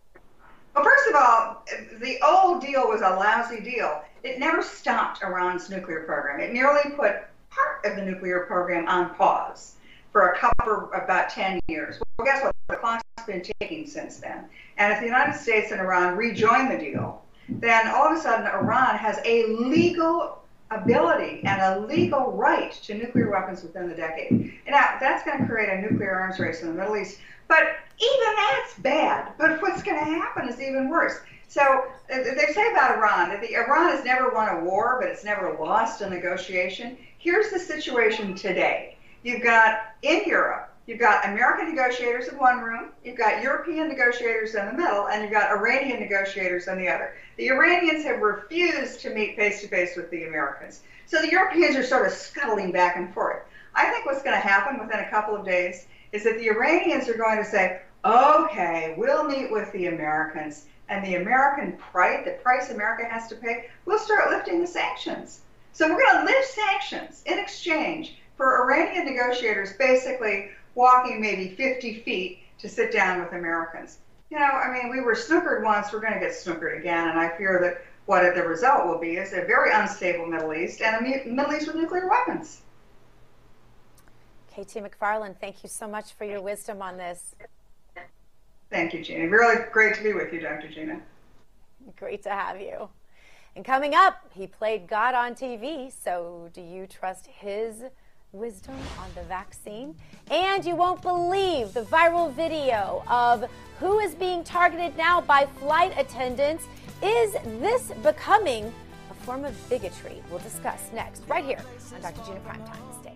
[0.74, 1.64] Well, first of all,
[2.00, 4.02] the old deal was a lousy deal.
[4.22, 6.40] It never stopped Iran's nuclear program.
[6.40, 7.16] It nearly put
[7.50, 9.74] part of the nuclear program on pause
[10.12, 12.00] for a couple, about 10 years.
[12.18, 12.54] Well, guess what?
[12.68, 14.44] The clock's been ticking since then.
[14.76, 18.46] And if the United States and Iran rejoin the deal, then all of a sudden
[18.46, 20.38] Iran has a legal
[20.70, 24.30] ability and a legal right to nuclear weapons within the decade.
[24.30, 27.18] And now that's going to create a nuclear arms race in the Middle East.
[27.48, 27.64] But
[27.98, 29.32] even that's bad.
[29.36, 31.18] But what's going to happen is even worse.
[31.48, 35.24] So they say about Iran that the, Iran has never won a war, but it's
[35.24, 36.96] never lost a negotiation.
[37.18, 38.96] Here's the situation today.
[39.22, 44.54] You've got in Europe, you've got American negotiators in one room, you've got European negotiators
[44.54, 47.14] in the middle, and you've got Iranian negotiators in the other.
[47.36, 50.80] The Iranians have refused to meet face to face with the Americans.
[51.04, 53.42] So the Europeans are sort of scuttling back and forth.
[53.74, 57.08] I think what's going to happen within a couple of days is that the Iranians
[57.08, 62.32] are going to say, okay, we'll meet with the Americans, and the American price, the
[62.42, 65.40] price America has to pay, we'll start lifting the sanctions.
[65.72, 72.00] So we're going to lift sanctions in exchange for Iranian negotiators basically walking maybe 50
[72.00, 73.98] feet to sit down with Americans.
[74.30, 77.18] You know, I mean, we were snookered once, we're going to get snookered again, and
[77.18, 80.96] I fear that what the result will be is a very unstable Middle East and
[80.96, 82.62] a Middle East with nuclear weapons.
[84.52, 87.36] KT McFarland, thank you so much for your wisdom on this.
[88.70, 89.28] Thank you, Gina.
[89.28, 90.70] Really great to be with you, Dr.
[90.70, 91.02] Gina.
[91.96, 92.88] Great to have you.
[93.54, 95.92] And coming up, he played God on TV.
[95.92, 97.84] So, do you trust his
[98.32, 99.94] wisdom on the vaccine?
[100.30, 103.44] And you won't believe the viral video of
[103.78, 106.64] who is being targeted now by flight attendants.
[107.02, 108.72] Is this becoming
[109.10, 110.22] a form of bigotry?
[110.30, 111.60] We'll discuss next, right here
[111.94, 112.22] on Dr.
[112.24, 113.00] Gina Primetime.
[113.00, 113.14] Stay.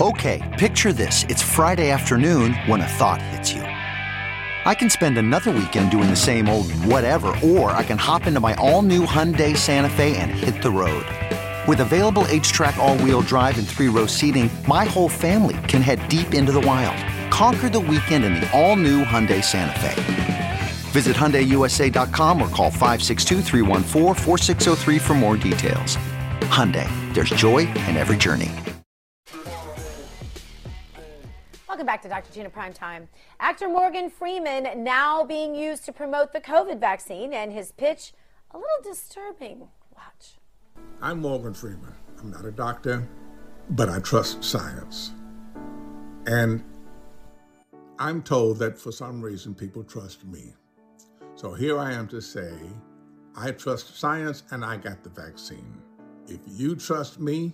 [0.00, 1.24] Okay, picture this.
[1.28, 3.62] It's Friday afternoon when a thought hits you.
[4.64, 8.38] I can spend another weekend doing the same old whatever, or I can hop into
[8.38, 11.04] my all new Hyundai Santa Fe and hit the road.
[11.68, 16.50] With available HTRAC all-wheel drive and three-row seating, my whole family can head deep into
[16.50, 16.98] the wild.
[17.30, 20.60] Conquer the weekend in the all-new Hyundai Santa Fe.
[20.90, 23.42] Visit HyundaiUSA.com or call 562
[24.98, 25.96] for more details.
[26.50, 28.50] Hyundai, there's joy in every journey.
[31.68, 32.32] Welcome back to Dr.
[32.32, 33.06] Gina Primetime.
[33.38, 38.12] Actor Morgan Freeman now being used to promote the COVID vaccine and his pitch
[38.50, 39.68] a little disturbing.
[41.00, 41.94] I'm Morgan Freeman.
[42.20, 43.08] I'm not a doctor,
[43.70, 45.12] but I trust science.
[46.26, 46.62] And
[47.98, 50.54] I'm told that for some reason people trust me.
[51.34, 52.52] So here I am to say,
[53.36, 55.82] I trust science and I got the vaccine.
[56.28, 57.52] If you trust me,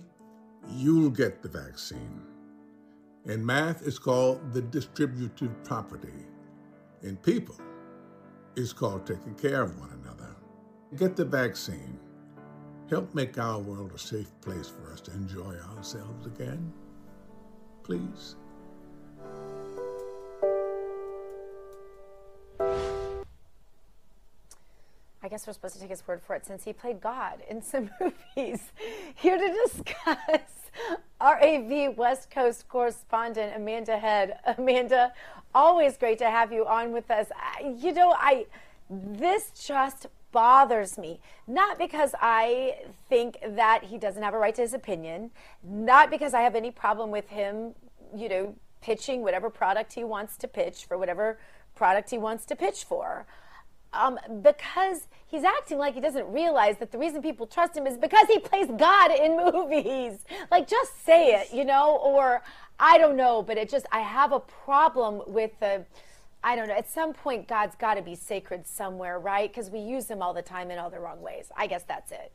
[0.69, 2.21] you'll get the vaccine.
[3.25, 6.25] In math, it's called the distributive property.
[7.03, 7.55] In people,
[8.55, 10.35] it's called taking care of one another.
[10.95, 11.98] Get the vaccine.
[12.89, 16.73] Help make our world a safe place for us to enjoy ourselves again.
[17.83, 18.35] Please.
[25.21, 27.61] I guess we're supposed to take his word for it since he played God in
[27.63, 28.71] some movies.
[29.13, 30.41] Here to discuss
[31.21, 34.39] RAV West Coast correspondent Amanda Head.
[34.57, 35.13] Amanda,
[35.53, 37.27] always great to have you on with us.
[37.61, 38.47] You know, I
[38.89, 41.19] this just bothers me.
[41.47, 42.77] Not because I
[43.07, 45.31] think that he doesn't have a right to his opinion,
[45.63, 47.73] not because I have any problem with him,
[48.15, 51.39] you know, pitching whatever product he wants to pitch for whatever
[51.75, 53.25] product he wants to pitch for.
[53.91, 57.97] Um, because he's acting like he doesn't realize that the reason people trust him is
[57.97, 60.25] because he plays God in movies.
[60.51, 61.97] Like, just say it, you know?
[61.97, 62.43] Or
[62.79, 65.85] I don't know, but it just, I have a problem with the
[66.43, 66.73] I don't know.
[66.73, 69.49] At some point, God's got to be sacred somewhere, right?
[69.49, 71.51] Because we use him all the time in all the wrong ways.
[71.55, 72.31] I guess that's it.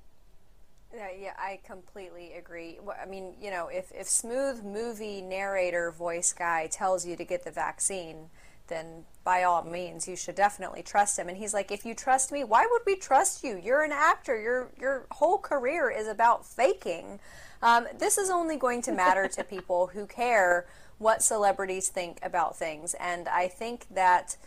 [0.95, 2.79] Yeah, yeah, I completely agree.
[3.03, 7.45] I mean, you know, if, if smooth movie narrator voice guy tells you to get
[7.45, 8.29] the vaccine,
[8.69, 11.29] then by all means, you should definitely trust him.
[11.29, 13.61] And he's like, if you trust me, why would we trust you?
[13.63, 14.41] You're an actor.
[14.41, 17.21] Your your whole career is about faking.
[17.61, 20.67] Um, this is only going to matter to people who care
[21.05, 22.95] what celebrities think about things.
[22.99, 24.39] And I think that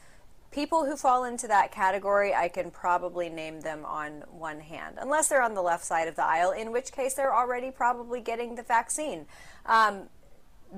[0.50, 5.30] people who fall into that category, I can probably name them on one hand, unless
[5.30, 8.56] they're on the left side of the aisle, in which case they're already probably getting
[8.56, 9.28] the vaccine.
[9.68, 10.10] Um,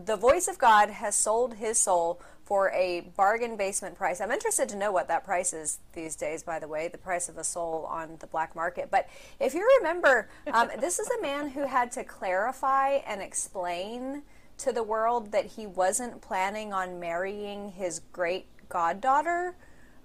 [0.05, 4.19] the voice of God has sold his soul for a bargain basement price.
[4.19, 7.29] I'm interested to know what that price is these days, by the way, the price
[7.29, 8.89] of a soul on the black market.
[8.91, 9.07] But
[9.39, 14.23] if you remember, um, this is a man who had to clarify and explain
[14.59, 19.55] to the world that he wasn't planning on marrying his great goddaughter.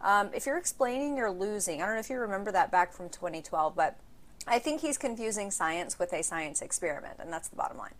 [0.00, 1.82] Um, if you're explaining, you're losing.
[1.82, 3.96] I don't know if you remember that back from 2012, but
[4.46, 7.94] I think he's confusing science with a science experiment, and that's the bottom line.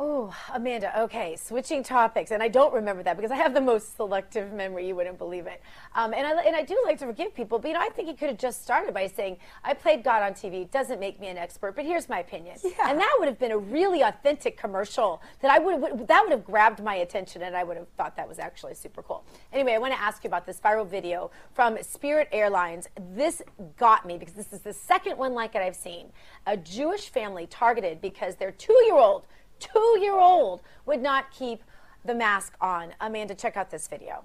[0.00, 2.32] Oh, Amanda, okay, switching topics.
[2.32, 5.46] And I don't remember that because I have the most selective memory, you wouldn't believe
[5.46, 5.62] it.
[5.94, 8.08] Um, and, I, and I do like to forgive people, but you know, I think
[8.08, 11.28] he could have just started by saying, I played God on TV, doesn't make me
[11.28, 12.56] an expert, but here's my opinion.
[12.64, 12.90] Yeah.
[12.90, 16.44] And that would have been a really authentic commercial that I would, that would have
[16.44, 19.24] grabbed my attention and I would have thought that was actually super cool.
[19.52, 22.88] Anyway, I want to ask you about this viral video from Spirit Airlines.
[23.14, 23.42] This
[23.76, 26.06] got me because this is the second one like it I've seen.
[26.48, 29.26] A Jewish family targeted because their two year old
[29.58, 31.62] two year old would not keep
[32.04, 32.92] the mask on.
[33.00, 34.24] Amanda, check out this video.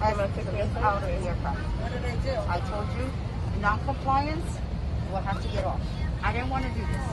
[0.00, 1.58] I'm going to take this out of the aircraft.
[1.58, 2.36] What did I do?
[2.48, 3.10] I told you,
[3.60, 4.58] non-compliance,
[5.06, 5.80] you will have to get off.
[6.22, 7.06] I didn't want to do this.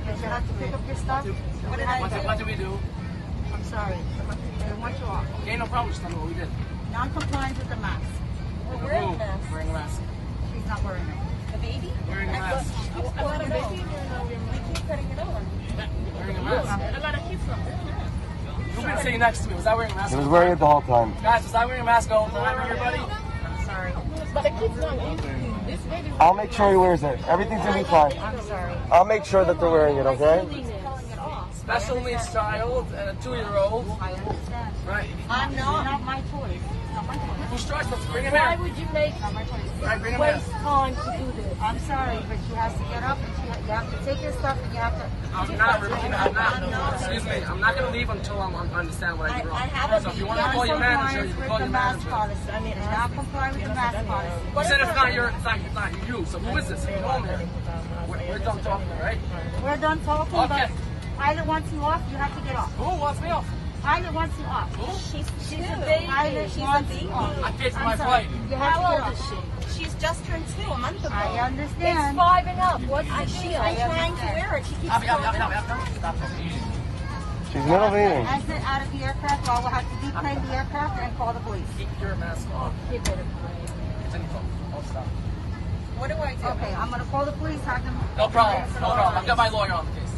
[0.00, 1.26] Because you have to pick up your stuff.
[1.26, 2.16] What did I what do?
[2.26, 2.78] What did we do?
[3.52, 3.96] I'm sorry.
[3.96, 5.26] I want you off.
[5.42, 5.90] Okay, no problem.
[5.90, 6.48] Just tell me what we did.
[6.92, 8.06] Non-compliance with the mask.
[8.68, 9.50] We're wearing a mask.
[9.52, 10.02] Wearing a mask.
[10.52, 11.54] She's not wearing it.
[11.54, 11.92] A baby?
[12.08, 12.72] Wearing a mask.
[12.96, 13.82] I'm not a baby.
[13.82, 15.44] We keep cutting it on.
[16.26, 16.96] Wearing a mask.
[16.96, 19.54] A lot of kids from Who been sitting next to me?
[19.54, 20.10] Was I wearing a mask?
[20.10, 21.14] He was wearing it the whole time.
[21.22, 22.98] Guys, was I wearing a mask all the time, everybody?
[22.98, 23.92] I'm sorry.
[24.34, 25.66] But the kids don't.
[25.66, 26.12] This baby.
[26.18, 27.20] I'll make sure he wears it.
[27.28, 28.18] Everything's gonna be fine.
[28.18, 28.74] I'm sorry.
[28.90, 30.64] I'll make sure that they're wearing it, okay?
[31.54, 33.86] Special needs child and a two-year-old.
[34.00, 34.74] I understand.
[34.86, 35.08] Right.
[35.28, 36.60] I'm not, not my choice.
[36.94, 37.50] Not my choice.
[37.50, 37.90] Who's choice?
[37.90, 38.62] Let's bring him Why here.
[38.64, 39.82] would you make Not my choice.
[39.82, 41.58] Right, bring him waste time to do this?
[41.60, 43.35] I'm sorry, but she has to get up and she,
[43.66, 45.06] you have to take your stuff and you have to.
[45.36, 48.78] I'm not, repeating- I'm not, No, excuse me, I'm not gonna leave until I'm, I
[48.78, 50.02] understand what I did wrong.
[50.02, 52.08] So if you wanna call your manager, you can call your manager.
[52.08, 52.50] policy.
[52.52, 54.46] I mean, not comply with the mask policy.
[54.56, 56.86] You said it's not your, it's not, it's not you, so who is this?
[56.86, 57.48] Come on here.
[58.08, 59.18] We're, we're done talking, right?
[59.64, 60.68] We're done talking, Okay.
[60.70, 62.72] but Pilot wants you off, you have to get off.
[62.76, 63.46] Who wants me off?
[63.86, 64.66] Pilot wants you off.
[64.98, 66.06] She's, she's a baby.
[66.10, 67.04] Pilot She's a wants baby.
[67.06, 67.38] you off.
[67.38, 68.24] I paid for I'm my sorry.
[68.26, 68.58] flight.
[68.58, 69.38] How old is she?
[69.78, 71.14] She's just turned two a month ago.
[71.14, 71.94] I understand.
[71.94, 72.80] It's five and up.
[72.90, 73.62] What's the She's deal?
[73.62, 74.66] been trying to wear it.
[74.66, 75.94] She keeps I'll be, I'll be, throwing I'll it.
[76.02, 76.16] Stop.
[77.54, 78.26] She's middle meeting.
[78.26, 81.40] Exit out of the aircraft, or we'll have to deplane the aircraft and call the
[81.46, 81.70] police.
[81.78, 82.74] Keep your mask on.
[82.90, 83.22] Keep it away.
[84.10, 84.50] Continue talking.
[84.74, 85.06] Don't stop.
[86.02, 86.42] What do I do?
[86.58, 87.94] Okay, I'm gonna call the police, have them.
[88.18, 89.14] No problem, no problem.
[89.14, 90.10] I've got my lawyer on the case.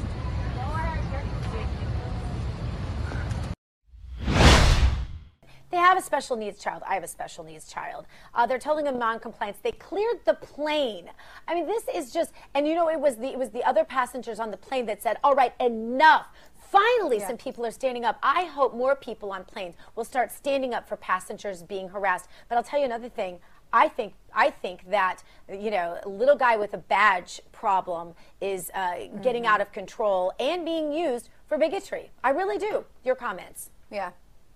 [5.71, 6.83] They have a special needs child.
[6.87, 8.07] I have a special needs child.
[8.35, 9.59] Uh, they're telling them non-compliance.
[9.63, 11.11] They cleared the plane.
[11.47, 13.85] I mean, this is just, and you know, it was the it was the other
[13.85, 16.29] passengers on the plane that said, "All right, enough."
[16.71, 18.19] Finally, some people are standing up.
[18.23, 22.29] I hope more people on planes will start standing up for passengers being harassed.
[22.49, 23.39] But I'll tell you another thing.
[23.73, 28.71] I think I think that you know, a little guy with a badge problem is
[28.75, 32.11] uh, getting out of control and being used for bigotry.
[32.23, 32.85] I really do.
[33.05, 33.71] Your comments.
[33.91, 34.11] Yeah.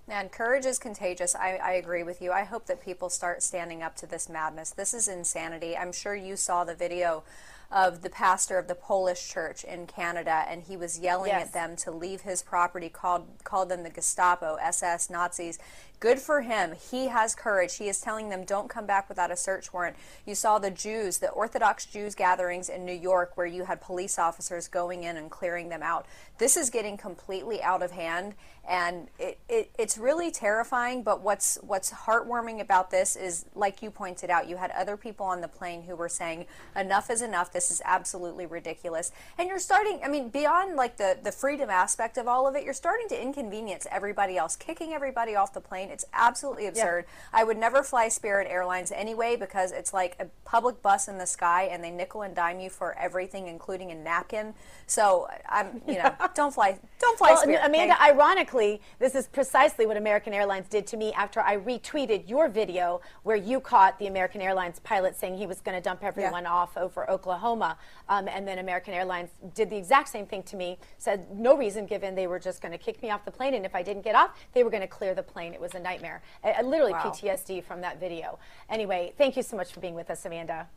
[0.08, 1.34] And courage is contagious.
[1.34, 2.32] I, I agree with you.
[2.32, 4.70] I hope that people start standing up to this madness.
[4.70, 5.76] This is insanity.
[5.76, 7.22] I'm sure you saw the video
[7.70, 11.46] of the pastor of the Polish church in Canada, and he was yelling Yes.
[11.46, 15.58] at them to leave his property, called, called them the Gestapo, SS, Nazis,
[16.02, 16.74] Good for him.
[16.90, 17.76] He has courage.
[17.76, 19.94] He is telling them don't come back without a search warrant.
[20.26, 24.18] You saw the Jews, the Orthodox Jews gatherings in New York where you had police
[24.18, 26.06] officers going in and clearing them out.
[26.38, 28.34] This is getting completely out of hand
[28.68, 33.90] and it, it, it's really terrifying but what's what's heartwarming about this is like you
[33.90, 36.46] pointed out you had other people on the plane who were saying
[36.76, 41.18] enough is enough this is absolutely ridiculous and you're starting i mean beyond like the
[41.24, 45.34] the freedom aspect of all of it you're starting to inconvenience everybody else kicking everybody
[45.34, 47.40] off the plane it's absolutely absurd yeah.
[47.40, 51.26] i would never fly spirit airlines anyway because it's like a public bus in the
[51.26, 54.54] sky and they nickel and dime you for everything including a napkin
[54.86, 59.86] so i'm you know don't fly don't fly well, spirit amanda ironically this is precisely
[59.86, 64.06] what American Airlines did to me after I retweeted your video where you caught the
[64.06, 66.52] American Airlines pilot saying he was going to dump everyone yeah.
[66.52, 67.76] off over Oklahoma.
[68.08, 71.86] Um, and then American Airlines did the exact same thing to me, said no reason
[71.86, 73.54] given they were just going to kick me off the plane.
[73.54, 75.54] And if I didn't get off, they were going to clear the plane.
[75.54, 76.22] It was a nightmare.
[76.42, 77.12] I, I literally wow.
[77.14, 78.38] PTSD from that video.
[78.68, 80.68] Anyway, thank you so much for being with us, Amanda.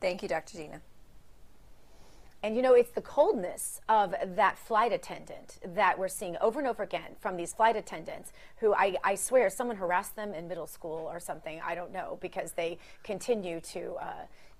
[0.00, 0.56] Thank you, Dr.
[0.56, 0.80] Gina.
[2.42, 6.66] And you know, it's the coldness of that flight attendant that we're seeing over and
[6.66, 10.66] over again from these flight attendants who I, I swear someone harassed them in middle
[10.66, 11.60] school or something.
[11.62, 14.12] I don't know because they continue to, uh,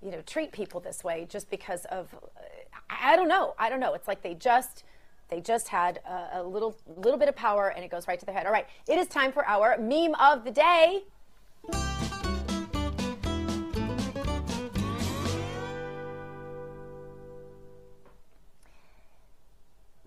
[0.03, 2.41] you know, treat people this way just because of, uh,
[2.87, 3.55] I don't know.
[3.57, 3.95] I don't know.
[3.95, 4.83] It's like they just,
[5.31, 8.25] they just had a, a little, little bit of power and it goes right to
[8.25, 8.45] their head.
[8.45, 8.67] All right.
[8.87, 11.03] It is time for our meme of the day.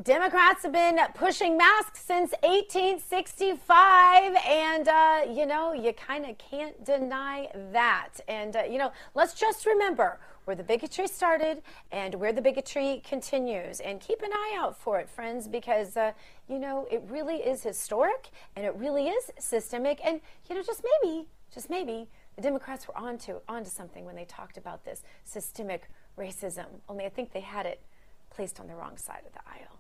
[0.03, 6.85] Democrats have been pushing masks since 1865, and uh, you know, you kind of can't
[6.85, 8.11] deny that.
[8.29, 13.03] And uh, you know, let's just remember where the bigotry started and where the bigotry
[13.05, 16.13] continues, and keep an eye out for it, friends, because uh,
[16.49, 20.83] you know, it really is historic and it really is systemic, and you know, just
[21.03, 25.89] maybe, just maybe, the Democrats were onto onto something when they talked about this systemic
[26.19, 26.67] racism.
[26.89, 27.81] Only I think they had it
[28.31, 29.74] placed on the wrong side of the aisle.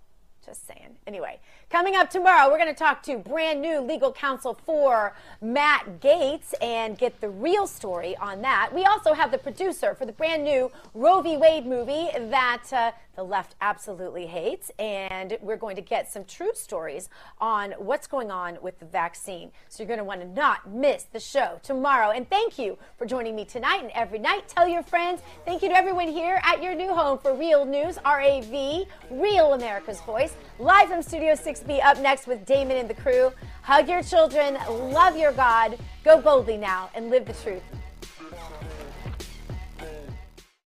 [0.44, 0.96] Just saying.
[1.06, 1.40] Anyway,
[1.70, 6.52] coming up tomorrow, we're going to talk to brand new legal counsel for Matt Gaetz
[6.60, 8.70] and get the real story on that.
[8.74, 11.38] We also have the producer for the brand new Roe v.
[11.38, 14.70] Wade movie that uh, the left absolutely hates.
[14.78, 17.08] And we're going to get some true stories
[17.40, 19.50] on what's going on with the vaccine.
[19.68, 22.10] So you're going to want to not miss the show tomorrow.
[22.10, 24.48] And thank you for joining me tonight and every night.
[24.48, 25.22] Tell your friends.
[25.46, 30.00] Thank you to everyone here at your new home for Real News, RAV, Real America's
[30.02, 30.33] Voice.
[30.58, 33.32] Live from Studio 6B up next with Damon and the crew.
[33.62, 34.54] Hug your children,
[34.92, 37.62] love your God, go boldly now, and live the truth.